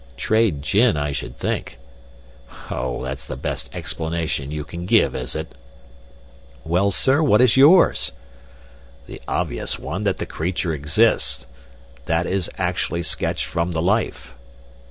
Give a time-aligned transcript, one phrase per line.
[0.17, 1.77] "Trade gin, I should think."
[2.71, 5.53] "Oh, that's the best explanation you can give, is it?"
[6.63, 8.11] "Well, sir, what is yours?"
[9.05, 11.45] "The obvious one that the creature exists.
[12.07, 14.33] That is actually sketched from the life."